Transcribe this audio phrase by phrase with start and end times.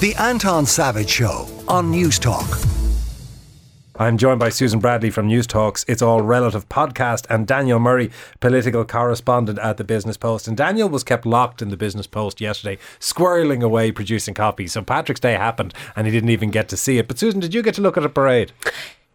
[0.00, 2.70] The Anton Savage Show on Newstalk.
[3.96, 8.10] I'm joined by Susan Bradley from Newstalk's, It's All Relative podcast, and Daniel Murray,
[8.40, 10.48] political correspondent at the Business Post.
[10.48, 14.72] And Daniel was kept locked in the Business Post yesterday, squirreling away producing copies.
[14.72, 17.06] So Patrick's Day happened and he didn't even get to see it.
[17.08, 18.52] But Susan, did you get to look at a parade?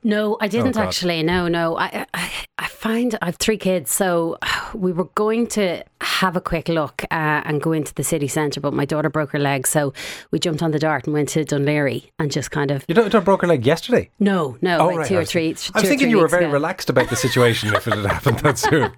[0.02, 1.22] No, I didn't Oh, actually.
[1.24, 1.78] No, no.
[1.78, 4.38] I, I, I find I have three kids, so
[4.74, 8.60] we were going to have a quick look uh, and go into the city centre,
[8.62, 9.94] but my daughter broke her leg, so
[10.32, 12.86] we jumped on the dart and went to Dún Laoghaire and just kind of.
[12.88, 14.10] You don't, broke her leg yesterday?
[14.20, 15.08] No, no, Oh, like right.
[15.08, 15.50] two I or was- three.
[15.74, 16.54] I was thinking you were very ago.
[16.54, 18.92] relaxed about the situation if it had happened that soon.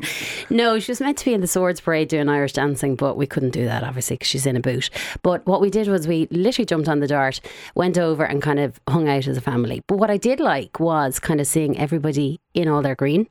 [0.50, 3.26] No, she was meant to be in the swords parade doing Irish dancing, but we
[3.26, 4.90] couldn't do that obviously because she's in a boot.
[5.24, 7.42] But what we did was we literally jumped on the dart,
[7.76, 9.82] went over and kind of hung out as a family.
[9.88, 13.28] But what I did like was kind of seeing everybody in all their green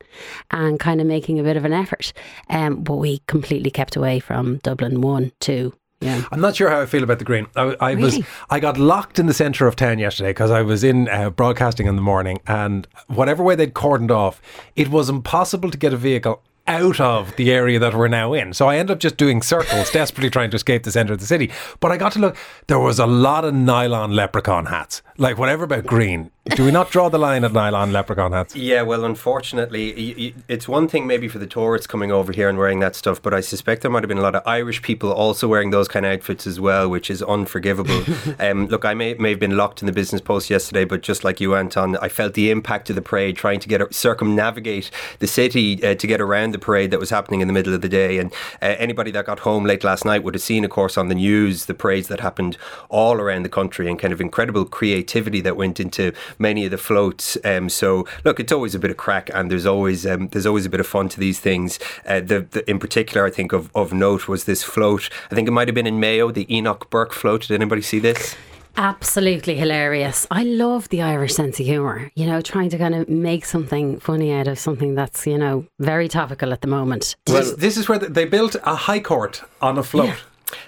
[0.50, 2.12] and kind of making a bit of an effort.
[2.48, 5.74] Um, but we completely kept away from Dublin one, two.
[6.00, 6.24] Yeah.
[6.32, 7.46] I'm not sure how I feel about the green.
[7.56, 10.82] I, I was I got locked in the centre of town yesterday because I was
[10.82, 14.40] in uh, broadcasting in the morning, and whatever way they'd cordoned off,
[14.76, 18.52] it was impossible to get a vehicle out of the area that we're now in.
[18.54, 21.26] So I ended up just doing circles, desperately trying to escape the centre of the
[21.26, 21.50] city.
[21.80, 22.36] But I got to look.
[22.66, 25.02] There was a lot of nylon leprechaun hats.
[25.18, 26.30] Like whatever about green.
[26.46, 28.56] Do we not draw the line at nylon leprechaun hats?
[28.56, 32.80] Yeah, well, unfortunately, it's one thing maybe for the tourists coming over here and wearing
[32.80, 35.46] that stuff, but I suspect there might have been a lot of Irish people also
[35.46, 38.02] wearing those kind of outfits as well, which is unforgivable.
[38.38, 41.24] um, look, I may, may have been locked in the business post yesterday, but just
[41.24, 45.26] like you, Anton, I felt the impact of the parade, trying to get circumnavigate the
[45.26, 47.88] city uh, to get around the parade that was happening in the middle of the
[47.88, 48.16] day.
[48.16, 51.08] And uh, anybody that got home late last night would have seen, of course, on
[51.08, 52.56] the news the parades that happened
[52.88, 56.78] all around the country and kind of incredible creativity that went into many of the
[56.78, 57.36] floats.
[57.44, 60.66] Um, so look, it's always a bit of crack, and there's always um, there's always
[60.66, 61.78] a bit of fun to these things.
[62.06, 65.10] Uh, the, the in particular, I think of, of note was this float.
[65.30, 67.48] I think it might have been in Mayo, the Enoch Burke float.
[67.48, 68.36] Did anybody see this?
[68.76, 70.26] Absolutely hilarious.
[70.30, 73.98] I love the Irish sense of humour, you know, trying to kind of make something
[73.98, 77.16] funny out of something that's, you know, very topical at the moment.
[77.26, 80.14] this, this is where they built a high court on a float.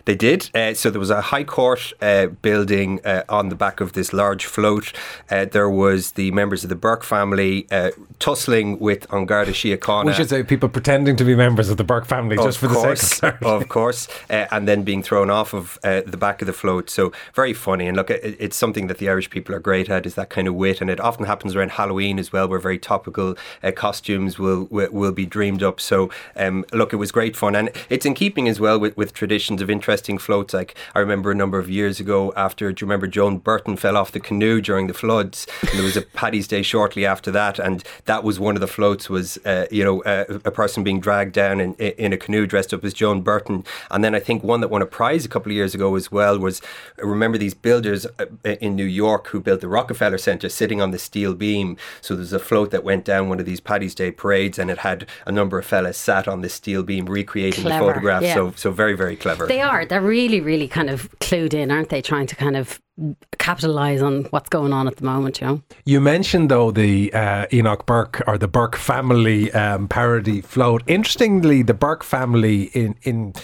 [0.04, 0.50] They did.
[0.54, 4.12] Uh, so there was a High Court uh, building uh, on the back of this
[4.12, 4.92] large float.
[5.30, 10.06] Uh, there was the members of the Burke family uh, tussling with An Garda Síochána.
[10.06, 12.74] We should say people pretending to be members of the Burke family just for the
[12.74, 13.62] course, sake of clarity.
[13.64, 16.90] of course, uh, and then being thrown off of uh, the back of the float.
[16.90, 20.06] So very funny, and look, it, it's something that the Irish people are great at
[20.06, 22.78] is that kind of wit, and it often happens around Halloween as well, where very
[22.78, 25.80] topical uh, costumes will, will will be dreamed up.
[25.80, 29.12] So um, look, it was great fun, and it's in keeping as well with, with
[29.12, 30.54] traditions of interesting floats.
[30.54, 33.96] Like I remember a number of years ago, after do you remember Joan Burton fell
[33.96, 37.58] off the canoe during the floods, and there was a Paddy's Day shortly after that,
[37.58, 41.00] and that was one of the floats was uh, you know uh, a person being
[41.00, 44.44] dragged down in, in a canoe dressed up as Joan Burton, and then I think
[44.44, 46.60] one that won a prize a couple of years ago as well was
[46.98, 48.26] remember these builders uh,
[48.60, 51.76] in New York who built the Rockefeller Center sitting on the steel beam.
[52.00, 54.78] So there's a float that went down one of these Paddy's Day parades, and it
[54.78, 58.22] had a number of fellas sat on the steel beam recreating Clever, the photograph.
[58.22, 58.34] yeah.
[58.34, 59.46] So so very very clever.
[59.46, 59.86] They are.
[59.86, 62.02] They're really, really kind of clued in, aren't they?
[62.02, 62.80] Trying to kind of
[63.38, 65.62] capitalize on what's going on at the moment, you know?
[65.84, 70.82] You mentioned though the uh, Enoch Burke or the Burke family um, parody float.
[70.86, 73.34] Interestingly, the Burke family in in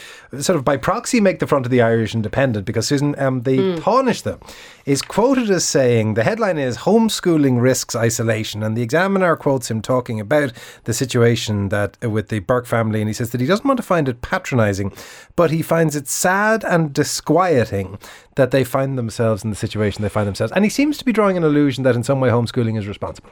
[0.41, 3.57] sort of by proxy make the front of the Irish Independent because Susan, um, the
[3.81, 4.41] Taoiseach
[4.85, 9.83] is quoted as saying the headline is homeschooling risks isolation, and the Examiner quotes him
[9.83, 10.53] talking about
[10.85, 13.79] the situation that uh, with the Burke family, and he says that he doesn't want
[13.79, 14.93] to find it patronising,
[15.35, 17.99] but he finds it sad and disquieting
[18.37, 21.13] that they find themselves in the situation they find themselves, and he seems to be
[21.13, 23.31] drawing an illusion that in some way homeschooling is responsible.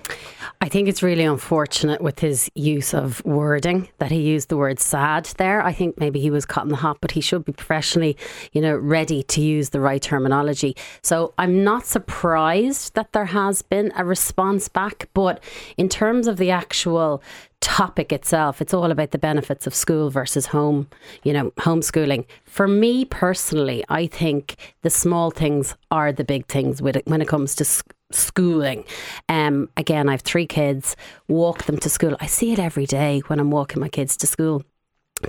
[0.61, 4.81] I think it's really unfortunate with his use of wording that he used the word
[4.81, 5.63] sad there.
[5.63, 8.17] I think maybe he was caught in the hot, but he should be professionally,
[8.53, 10.75] you know, ready to use the right terminology.
[11.03, 15.43] So I'm not surprised that there has been a response back, but
[15.77, 17.23] in terms of the actual
[17.61, 20.89] topic itself, it's all about the benefits of school versus home,
[21.25, 22.25] you know, homeschooling.
[22.45, 27.55] For me personally, I think the small things are the big things when it comes
[27.57, 27.65] to
[28.13, 28.85] schooling.
[29.29, 30.97] Um, again, I have three kids,
[31.29, 32.17] walk them to school.
[32.21, 34.65] I see it every day when I'm walking my kids to school.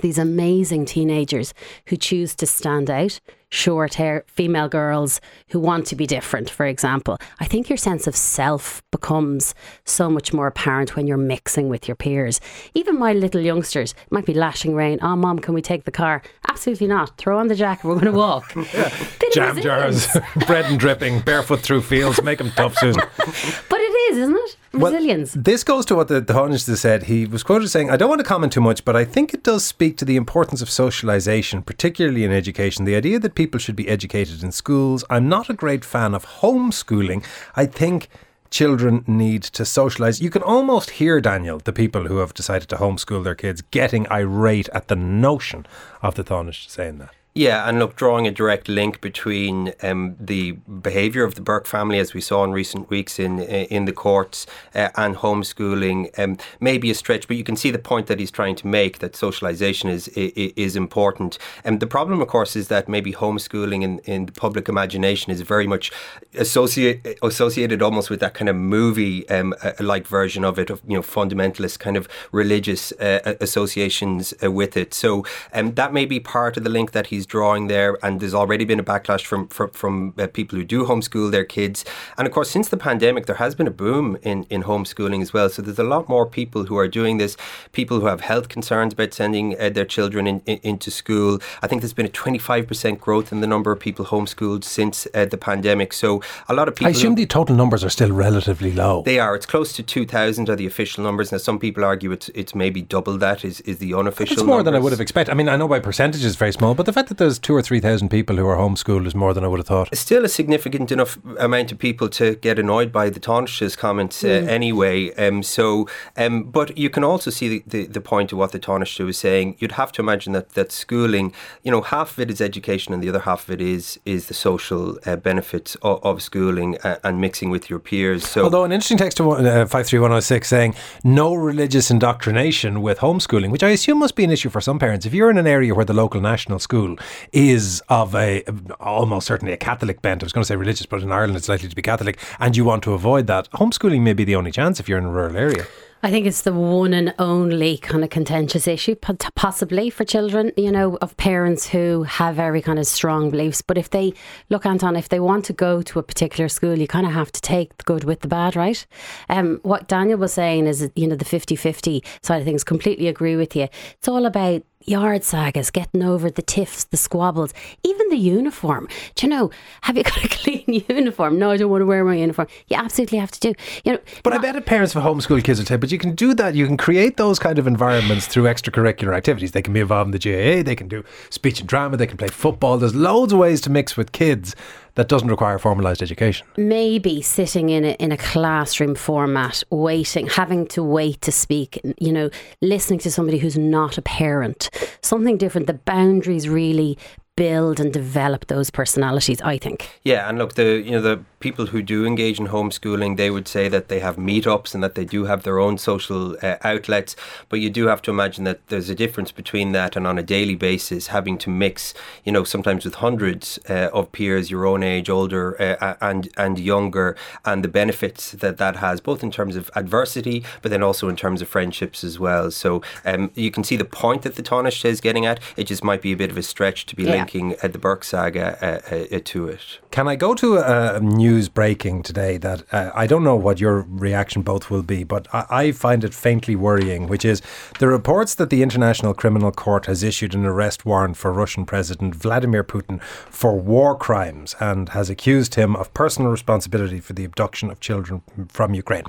[0.02, 1.54] These amazing teenagers
[1.86, 6.66] who choose to stand out, short hair, female girls who want to be different, for
[6.66, 7.18] example.
[7.40, 9.54] I think your sense of self becomes
[9.84, 12.40] so much more apparent when you're mixing with your peers.
[12.74, 14.98] Even my little youngsters might be lashing rain.
[15.02, 16.22] Oh, mom, can we take the car?
[16.48, 17.16] Absolutely not.
[17.16, 17.86] Throw on the jacket.
[17.86, 18.54] We're going to walk.
[19.32, 20.08] Jam jars,
[20.46, 23.02] bread and dripping, barefoot through fields, make them tough, Susan.
[23.16, 24.56] But it is, isn't it?
[24.72, 25.34] Resilience.
[25.34, 27.04] Well, this goes to what the, the Taoiseach said.
[27.04, 29.42] He was quoted saying, I don't want to comment too much, but I think it
[29.42, 32.84] does speak to the importance of socialisation, particularly in education.
[32.84, 35.04] The idea that people should be educated in schools.
[35.10, 37.24] I'm not a great fan of homeschooling.
[37.56, 38.08] I think
[38.50, 40.20] children need to socialise.
[40.20, 44.10] You can almost hear, Daniel, the people who have decided to homeschool their kids getting
[44.10, 45.66] irate at the notion
[46.02, 47.10] of the Taoiseach saying that.
[47.38, 52.00] Yeah, and look, drawing a direct link between um, the behaviour of the Burke family,
[52.00, 54.44] as we saw in recent weeks in in the courts,
[54.74, 58.18] uh, and homeschooling um, may be a stretch, but you can see the point that
[58.18, 61.38] he's trying to make that socialisation is, is, important.
[61.62, 65.30] And um, the problem, of course, is that maybe homeschooling in, in the public imagination
[65.30, 65.92] is very much
[66.34, 70.96] associate, associated almost with that kind of movie um, like version of it, of you
[70.96, 74.92] know fundamentalist kind of religious uh, associations uh, with it.
[74.92, 78.34] So um, that may be part of the link that he's drawing there, and there's
[78.34, 81.84] already been a backlash from from, from uh, people who do homeschool their kids.
[82.16, 85.32] And of course, since the pandemic, there has been a boom in in homeschooling as
[85.32, 85.48] well.
[85.48, 87.36] So there's a lot more people who are doing this.
[87.72, 91.38] People who have health concerns about sending uh, their children in, in, into school.
[91.62, 95.24] I think there's been a 25% growth in the number of people homeschooled since uh,
[95.24, 95.92] the pandemic.
[95.92, 96.88] So a lot of people.
[96.88, 99.02] I assume the total numbers are still relatively low.
[99.02, 99.34] They are.
[99.34, 101.32] It's close to 2,000 are the official numbers.
[101.32, 104.34] Now, some people argue it's it's maybe double that is, is the unofficial.
[104.34, 104.64] It's more numbers.
[104.64, 105.32] than I would have expected.
[105.32, 107.54] I mean, I know by percentage it's very small, but the fact that there's two
[107.54, 109.96] or three thousand people who are homeschooled is more than I would have thought.
[109.96, 114.28] Still a significant enough amount of people to get annoyed by the Taoiseach's comments uh,
[114.28, 114.48] mm.
[114.48, 115.14] anyway.
[115.14, 118.58] Um, so, um, but you can also see the, the, the point of what the
[118.58, 119.56] Taoiseach was saying.
[119.58, 121.32] You'd have to imagine that, that schooling,
[121.62, 124.26] you know, half of it is education and the other half of it is is
[124.26, 128.26] the social uh, benefits of, of schooling and, uh, and mixing with your peers.
[128.26, 130.74] So, although an interesting text to uh, five three one zero oh six saying
[131.04, 135.06] no religious indoctrination with homeschooling, which I assume must be an issue for some parents.
[135.06, 136.96] If you're in an area where the local national school
[137.32, 138.42] is of a
[138.80, 140.22] almost certainly a Catholic bent.
[140.22, 142.56] I was going to say religious, but in Ireland it's likely to be Catholic, and
[142.56, 143.50] you want to avoid that.
[143.52, 145.66] Homeschooling may be the only chance if you're in a rural area.
[146.00, 150.70] I think it's the one and only kind of contentious issue, possibly for children, you
[150.70, 153.62] know, of parents who have very kind of strong beliefs.
[153.62, 154.14] But if they
[154.48, 157.32] look, Anton, if they want to go to a particular school, you kind of have
[157.32, 158.86] to take the good with the bad, right?
[159.28, 163.08] Um, what Daniel was saying is, you know, the 50 50 side of things, completely
[163.08, 163.66] agree with you.
[163.98, 167.52] It's all about yard sagas, getting over the tiffs, the squabbles,
[167.84, 168.88] even the uniform.
[169.14, 169.50] Do you know,
[169.82, 171.38] have you got a clean uniform?
[171.38, 172.48] No, I don't want to wear my uniform.
[172.68, 173.54] You absolutely have to do.
[173.84, 176.14] You know, but I bet if parents for homeschool kids would say, but you can
[176.14, 176.54] do that.
[176.54, 179.52] You can create those kind of environments through extracurricular activities.
[179.52, 182.18] They can be involved in the GAA, they can do speech and drama, they can
[182.18, 182.76] play football.
[182.76, 184.54] There's loads of ways to mix with kids
[184.96, 186.46] that doesn't require formalised education.
[186.58, 192.12] Maybe sitting in a, in a classroom format, waiting, having to wait to speak, you
[192.12, 192.28] know,
[192.60, 194.68] listening to somebody who's not a parent,
[195.00, 195.68] something different.
[195.68, 196.98] The boundaries really
[197.38, 199.88] build and develop those personalities, I think.
[200.02, 203.46] Yeah, and look, the you know the people who do engage in homeschooling, they would
[203.46, 207.14] say that they have meetups and that they do have their own social uh, outlets.
[207.48, 210.22] But you do have to imagine that there's a difference between that and on a
[210.22, 211.94] daily basis having to mix,
[212.24, 216.58] you know, sometimes with hundreds uh, of peers, your own age, older uh, and and
[216.58, 221.08] younger, and the benefits that that has, both in terms of adversity, but then also
[221.08, 222.50] in terms of friendships as well.
[222.50, 225.38] So um, you can see the point that the Taoiseach is getting at.
[225.56, 227.12] It just might be a bit of a stretch to be yeah.
[227.28, 229.78] Linking uh, the Burke saga uh, uh, to it.
[229.90, 233.86] Can I go to a news breaking today that uh, I don't know what your
[233.88, 237.42] reaction both will be, but I, I, find it faintly worrying, which is
[237.78, 242.14] the reports that the International Criminal Court has issued an arrest warrant for Russian President
[242.14, 247.70] Vladimir Putin for war crimes and has accused him of personal responsibility for the abduction
[247.70, 249.04] of children from Ukraine.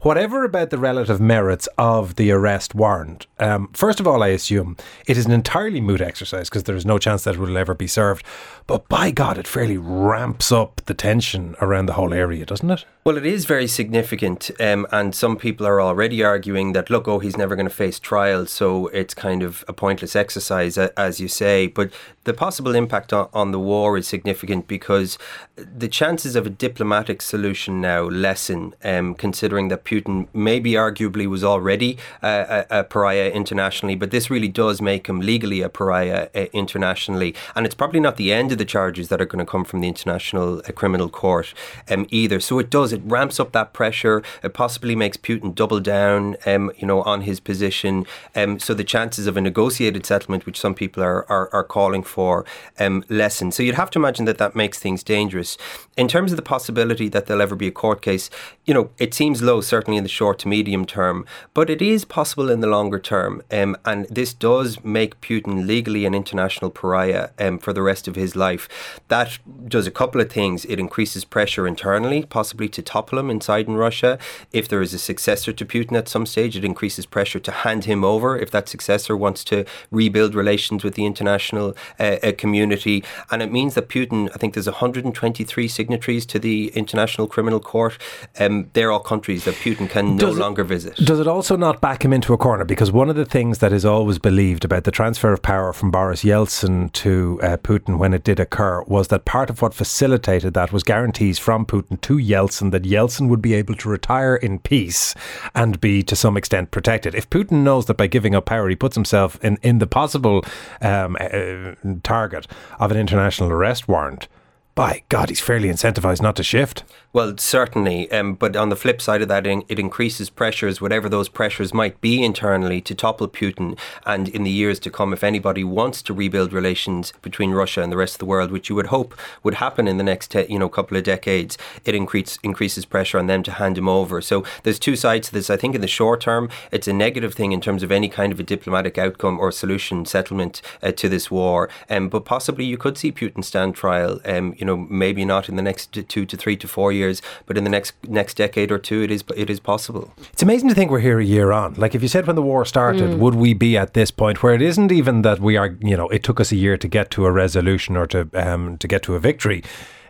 [0.00, 4.76] Whatever about the relative merits of the arrest warrant, um, first of all, I assume
[5.06, 7.74] it is an entirely moot exercise because there is no chance that it will ever
[7.74, 8.24] be served.
[8.66, 12.84] But by God, it fairly ramps up the tension around the whole area, doesn't it?
[13.02, 17.18] Well, it is very significant, um, and some people are already arguing that look, oh,
[17.18, 21.26] he's never going to face trial, so it's kind of a pointless exercise, as you
[21.26, 21.66] say.
[21.66, 21.90] But
[22.24, 25.18] the possible impact on, the war is significant because
[25.56, 31.42] the chances of a diplomatic solution now lessen, um, considering that Putin maybe arguably was
[31.42, 36.46] already a, a, pariah internationally, but this really does make him legally a pariah uh,
[36.52, 39.64] internationally, and it's probably not the end of the charges that are going to come
[39.64, 41.52] from the International uh, Criminal Court
[41.90, 42.40] um, either.
[42.40, 44.22] So it does it ramps up that pressure.
[44.42, 48.06] It possibly makes Putin double down, um, you know, on his position.
[48.34, 52.02] Um, so the chances of a negotiated settlement, which some people are are, are calling
[52.02, 52.44] for,
[52.78, 53.52] um, lessen.
[53.52, 55.56] So you'd have to imagine that that makes things dangerous.
[55.96, 58.30] In terms of the possibility that there'll ever be a court case,
[58.64, 62.04] you know, it seems low, certainly in the short to medium term, but it is
[62.04, 63.42] possible in the longer term.
[63.50, 68.14] Um, and this does make Putin legally an international pariah um, for the rest of
[68.16, 68.68] his life.
[69.08, 70.64] That does a couple of things.
[70.66, 74.18] It increases pressure internally, possibly to topple him inside in Russia.
[74.52, 77.84] If there is a successor to Putin at some stage, it increases pressure to hand
[77.84, 83.02] him over if that successor wants to rebuild relations with the international uh, uh, community.
[83.30, 87.96] And it means that Putin, I think there's 123 signatories to the International Criminal Court.
[88.38, 90.96] Um, they're all countries that Putin can no it- longer visit.
[90.96, 92.64] Does it also not back him into a corner?
[92.64, 95.90] Because one of the things that is always believed about the transfer of power from
[95.90, 100.54] Boris Yeltsin to uh, Putin when it did occur was that part of what facilitated
[100.54, 104.58] that was guarantees from Putin to Yeltsin that Yeltsin would be able to retire in
[104.58, 105.14] peace
[105.54, 107.14] and be to some extent protected.
[107.14, 110.44] If Putin knows that by giving up power he puts himself in, in the possible
[110.80, 112.46] um, uh, target
[112.78, 114.28] of an international arrest warrant,
[114.74, 116.84] by God, he's fairly incentivized not to shift.
[117.12, 118.08] Well, certainly.
[118.12, 122.00] Um, but on the flip side of that, it increases pressures, whatever those pressures might
[122.00, 123.76] be internally, to topple Putin.
[124.06, 127.90] And in the years to come, if anybody wants to rebuild relations between Russia and
[127.90, 130.46] the rest of the world, which you would hope would happen in the next te-
[130.48, 134.20] you know couple of decades, it increase, increases pressure on them to hand him over.
[134.20, 135.50] So there's two sides to this.
[135.50, 138.30] I think in the short term, it's a negative thing in terms of any kind
[138.30, 141.68] of a diplomatic outcome or solution settlement uh, to this war.
[141.88, 144.20] Um, but possibly you could see Putin stand trial.
[144.24, 146.99] Um, you know, maybe not in the next two to three to four years,
[147.46, 150.12] but in the next next decade or two, it is it is possible.
[150.32, 151.74] It's amazing to think we're here a year on.
[151.74, 154.54] Like if you said when the war started, would we be at this point where
[154.54, 157.10] it isn't even that we are, you know, it took us a year to get
[157.12, 159.62] to a resolution or to um, to get to a victory.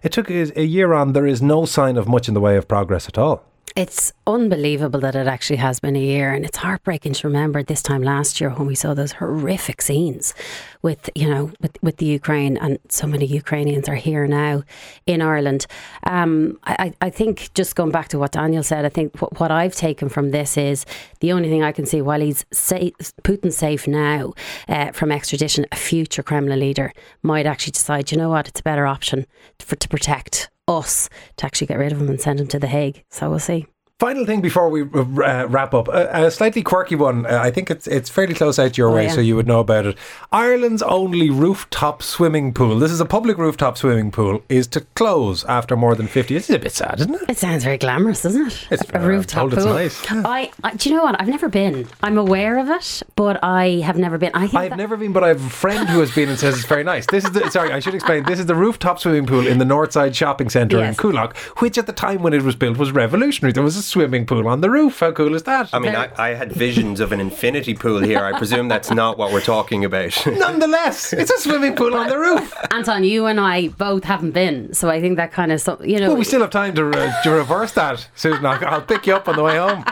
[0.02, 1.12] It took a year on.
[1.12, 3.44] There is no sign of much in the way of progress at all.
[3.80, 7.80] It's unbelievable that it actually has been a year, and it's heartbreaking to remember this
[7.80, 10.34] time last year when we saw those horrific scenes
[10.82, 14.64] with you know with, with the Ukraine, and so many Ukrainians are here now
[15.06, 15.66] in Ireland.
[16.02, 19.50] Um, I, I think just going back to what Daniel said, I think what, what
[19.50, 20.84] I've taken from this is
[21.20, 24.34] the only thing I can see while he's safe, Putin's safe now
[24.68, 28.62] uh, from extradition, a future Kremlin leader might actually decide, you know what, it's a
[28.62, 29.26] better option
[29.58, 32.66] for to protect us to actually get rid of him and send him to The
[32.66, 33.04] Hague.
[33.10, 33.66] So we'll see.
[34.00, 37.26] Final thing before we uh, wrap up, a, a slightly quirky one.
[37.26, 39.12] Uh, I think it's it's fairly close out your Oh, way, yeah.
[39.12, 39.98] so you would know about it.
[40.32, 42.78] Ireland's only rooftop swimming pool.
[42.78, 44.42] This is a public rooftop swimming pool.
[44.48, 46.32] Is to close after more than fifty.
[46.32, 47.22] This is a bit sad, isn't it?
[47.28, 48.66] It sounds very glamorous, doesn't it?
[48.70, 49.64] It's- a I'm rooftop pool.
[49.66, 50.02] nice.
[50.10, 51.20] I, I, do you know what?
[51.20, 51.86] I've never been.
[52.02, 54.30] I'm aware of it, but I have never been.
[54.32, 56.66] I I've never been, but I have a friend who has been and says it's
[56.66, 57.04] very nice.
[57.04, 58.24] This is the, sorry, I should explain.
[58.24, 60.96] This is the rooftop swimming pool in the Northside Shopping Centre in Yes.
[60.96, 63.52] Coolock, which at the time when it was built was revolutionary.
[63.52, 65.00] There was a swimming pool on the roof.
[65.00, 65.68] How cool is that?
[65.72, 68.24] I mean, I, I had visions of an infinity pool here.
[68.24, 70.14] I presume that's not what we're talking about.
[70.26, 72.54] Nonetheless, it's a swimming pool on the roof.
[72.70, 75.98] Anton, you and I both haven't been, so I think that kind of so- you
[75.98, 76.08] know.
[76.08, 78.44] Well, we still have time to, uh, to reverse that, Susan.
[78.46, 79.84] I'll, I'll pick you up on the way home.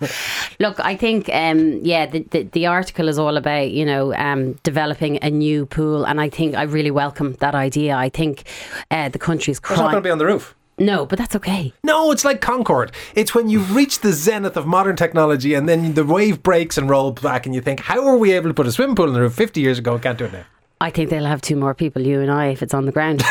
[0.60, 4.54] Look, I think, um, yeah, the, the the article is all about you know um,
[4.62, 7.96] developing a new pool, and I think I really welcome that idea.
[7.96, 8.44] I think
[8.90, 10.54] uh, the country's It's not going to be on the roof.
[10.78, 11.72] No, but that's okay.
[11.82, 12.92] No, it's like Concorde.
[13.14, 16.90] It's when you've reached the zenith of modern technology and then the wave breaks and
[16.90, 19.14] rolls back and you think, how were we able to put a swimming pool in
[19.14, 19.98] the roof 50 years ago?
[19.98, 20.44] Can't do it now.
[20.80, 23.22] I think they'll have two more people, you and I, if it's on the ground.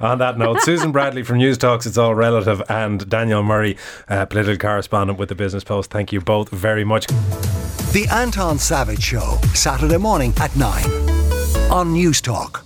[0.00, 3.76] On that note, Susan Bradley from Newstalk's, It's All Relative, and Daniel Murray,
[4.08, 5.90] uh, political correspondent with the Business Post.
[5.90, 7.08] Thank you both very much.
[7.92, 10.84] The Anton Savage Show, Saturday morning at 9
[11.70, 12.62] on Newstalk.